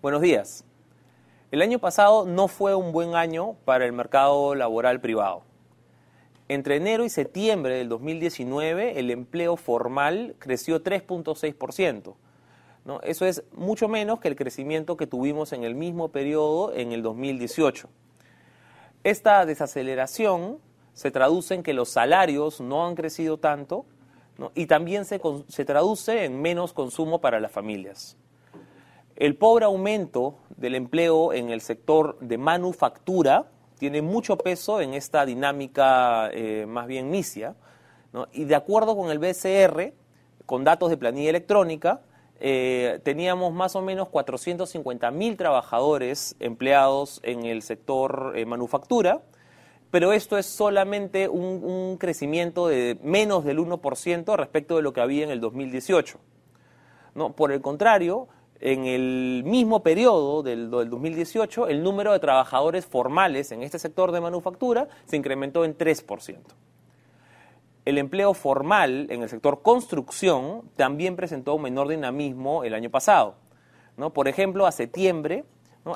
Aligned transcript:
Buenos 0.00 0.22
días. 0.22 0.64
El 1.50 1.60
año 1.60 1.80
pasado 1.80 2.24
no 2.24 2.46
fue 2.46 2.76
un 2.76 2.92
buen 2.92 3.16
año 3.16 3.56
para 3.64 3.84
el 3.84 3.92
mercado 3.92 4.54
laboral 4.54 5.00
privado. 5.00 5.42
Entre 6.46 6.76
enero 6.76 7.04
y 7.04 7.10
septiembre 7.10 7.74
del 7.74 7.88
2019 7.88 9.00
el 9.00 9.10
empleo 9.10 9.56
formal 9.56 10.36
creció 10.38 10.84
3.6%. 10.84 12.14
¿no? 12.84 13.00
Eso 13.00 13.26
es 13.26 13.42
mucho 13.52 13.88
menos 13.88 14.20
que 14.20 14.28
el 14.28 14.36
crecimiento 14.36 14.96
que 14.96 15.08
tuvimos 15.08 15.52
en 15.52 15.64
el 15.64 15.74
mismo 15.74 16.10
periodo 16.10 16.72
en 16.72 16.92
el 16.92 17.02
2018. 17.02 17.88
Esta 19.02 19.44
desaceleración 19.46 20.58
se 20.92 21.10
traduce 21.10 21.56
en 21.56 21.64
que 21.64 21.72
los 21.72 21.88
salarios 21.88 22.60
no 22.60 22.86
han 22.86 22.94
crecido 22.94 23.38
tanto 23.38 23.84
y 24.54 24.66
también 24.66 25.04
se, 25.04 25.20
se 25.48 25.64
traduce 25.64 26.24
en 26.24 26.40
menos 26.40 26.72
consumo 26.72 27.20
para 27.20 27.40
las 27.40 27.50
familias. 27.50 28.16
El 29.18 29.34
pobre 29.34 29.64
aumento 29.64 30.36
del 30.56 30.76
empleo 30.76 31.32
en 31.32 31.50
el 31.50 31.60
sector 31.60 32.20
de 32.20 32.38
manufactura 32.38 33.46
tiene 33.76 34.00
mucho 34.00 34.38
peso 34.38 34.80
en 34.80 34.94
esta 34.94 35.26
dinámica 35.26 36.30
eh, 36.32 36.66
más 36.68 36.86
bien 36.86 37.10
misia. 37.10 37.56
Y 38.30 38.44
de 38.44 38.54
acuerdo 38.54 38.96
con 38.96 39.10
el 39.10 39.18
BCR, 39.18 39.92
con 40.46 40.62
datos 40.62 40.88
de 40.90 40.96
planilla 40.96 41.30
electrónica, 41.30 42.02
eh, 42.38 43.00
teníamos 43.02 43.52
más 43.52 43.74
o 43.74 43.82
menos 43.82 44.08
450 44.08 45.10
mil 45.10 45.36
trabajadores 45.36 46.36
empleados 46.38 47.18
en 47.24 47.44
el 47.44 47.62
sector 47.62 48.34
eh, 48.36 48.46
manufactura, 48.46 49.22
pero 49.90 50.12
esto 50.12 50.38
es 50.38 50.46
solamente 50.46 51.28
un, 51.28 51.64
un, 51.64 51.96
crecimiento 51.96 52.68
de 52.68 52.96
menos 53.02 53.44
del 53.44 53.58
1% 53.58 54.36
respecto 54.36 54.76
de 54.76 54.82
lo 54.82 54.92
que 54.92 55.00
había 55.00 55.24
en 55.24 55.30
el 55.30 55.40
2018. 55.40 56.20
¿no? 57.16 57.32
Por 57.32 57.50
el 57.50 57.60
contrario, 57.60 58.28
en 58.60 58.86
el 58.86 59.42
mismo 59.44 59.82
periodo 59.82 60.42
del, 60.42 60.70
del, 60.70 60.90
2018, 60.90 61.68
el 61.68 61.82
número 61.82 62.12
de 62.12 62.18
trabajadores 62.18 62.86
formales 62.86 63.52
en 63.52 63.62
este 63.62 63.78
sector 63.78 64.12
de 64.12 64.20
manufactura 64.20 64.88
se 65.06 65.16
incrementó 65.16 65.64
en 65.64 65.76
3%. 65.76 66.36
El 67.84 67.98
empleo 67.98 68.34
formal 68.34 69.06
en 69.10 69.22
el 69.22 69.28
sector 69.28 69.62
construcción 69.62 70.62
también 70.76 71.16
presentó 71.16 71.54
un 71.54 71.62
menor 71.62 71.88
dinamismo 71.88 72.64
el 72.64 72.74
año 72.74 72.90
pasado. 72.90 73.36
Por 74.12 74.28
ejemplo, 74.28 74.66
a 74.66 74.72
septiembre, 74.72 75.44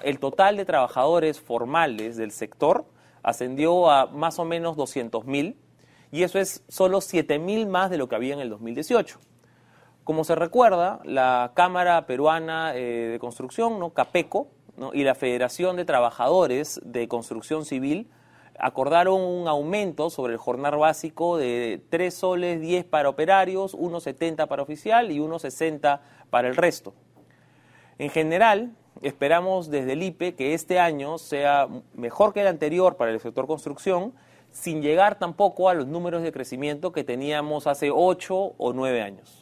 el 0.02 0.18
total 0.18 0.56
de 0.56 0.64
trabajadores 0.64 1.40
formales 1.40 2.16
del 2.16 2.30
sector 2.30 2.86
ascendió 3.22 3.90
a 3.90 4.06
más 4.06 4.38
o 4.38 4.44
menos 4.44 4.76
200.000 4.76 5.54
y 6.10 6.22
eso 6.22 6.38
es 6.38 6.64
solo 6.68 6.98
7.000 6.98 7.66
más 7.66 7.90
de 7.90 7.98
lo 7.98 8.08
que 8.08 8.16
había 8.16 8.34
en 8.34 8.40
el 8.40 8.50
2018. 8.50 9.18
Como 10.04 10.24
se 10.24 10.34
recuerda, 10.34 11.00
la 11.04 11.52
Cámara 11.54 12.06
Peruana 12.06 12.74
eh, 12.74 13.08
de 13.12 13.18
Construcción, 13.20 13.78
¿no? 13.78 13.90
CAPECO, 13.90 14.48
¿no? 14.76 14.92
y 14.94 15.04
la 15.04 15.14
Federación 15.14 15.76
de 15.76 15.84
Trabajadores 15.84 16.80
de 16.84 17.06
Construcción 17.06 17.64
Civil 17.64 18.10
acordaron 18.58 19.20
un 19.20 19.48
aumento 19.48 20.10
sobre 20.10 20.32
el 20.32 20.38
jornal 20.38 20.76
básico 20.76 21.36
de 21.36 21.82
3 21.90 22.14
soles 22.14 22.60
10 22.60 22.84
para 22.84 23.08
operarios, 23.08 23.76
1,70 23.76 24.46
para 24.48 24.62
oficial 24.62 25.10
y 25.10 25.18
1,60 25.18 26.00
para 26.30 26.48
el 26.48 26.56
resto. 26.56 26.94
En 27.98 28.10
general, 28.10 28.74
esperamos 29.02 29.70
desde 29.70 29.92
el 29.92 30.02
IPE 30.02 30.34
que 30.34 30.54
este 30.54 30.80
año 30.80 31.18
sea 31.18 31.68
mejor 31.94 32.32
que 32.32 32.40
el 32.40 32.46
anterior 32.46 32.96
para 32.96 33.12
el 33.12 33.20
sector 33.20 33.46
construcción, 33.46 34.14
sin 34.50 34.82
llegar 34.82 35.18
tampoco 35.18 35.68
a 35.68 35.74
los 35.74 35.86
números 35.86 36.22
de 36.22 36.32
crecimiento 36.32 36.92
que 36.92 37.04
teníamos 37.04 37.66
hace 37.66 37.90
8 37.90 38.54
o 38.58 38.72
9 38.72 39.00
años. 39.00 39.41